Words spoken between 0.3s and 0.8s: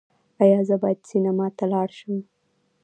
ایا زه